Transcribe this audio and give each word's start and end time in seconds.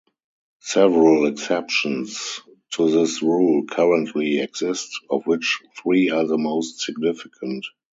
Several 0.61 1.27
exceptions 1.27 2.39
to 2.71 2.89
this 2.89 3.21
rule 3.21 3.65
currently 3.65 4.39
exist, 4.39 4.89
of 5.11 5.27
which 5.27 5.59
three 5.77 6.09
are 6.09 6.25
the 6.25 6.39
most 6.39 6.79
significant. 6.79 7.67